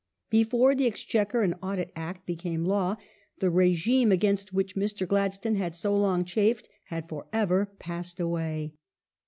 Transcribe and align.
Before 0.31 0.73
the 0.73 0.87
Exchequer 0.87 1.43
and 1.43 1.53
Audit 1.61 1.91
Act 1.95 2.25
became 2.25 2.65
law 2.65 2.95
the 3.37 3.45
The 3.45 3.49
close 3.51 3.55
regime 3.57 4.11
against 4.11 4.51
which 4.51 4.75
Mr. 4.75 5.07
Gladstone 5.07 5.57
had 5.57 5.75
so 5.75 5.95
long 5.95 6.25
chafed 6.25 6.67
had 6.85 7.07
for 7.07 7.25
p 7.25 7.27
Jj^gj. 7.27 7.39
ever 7.39 7.65
passed 7.77 8.19
away. 8.19 8.73